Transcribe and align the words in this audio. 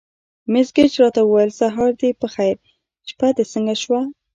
مس 0.51 0.67
ګېج 0.75 0.91
راته 1.01 1.21
وویل: 1.23 1.51
سهار 1.59 1.91
دې 2.01 2.09
په 2.21 2.27
خیر، 2.35 2.57
شپه 3.09 3.27
دې 3.35 3.43
څنګه 3.53 3.75
شوه؟ 3.83 4.01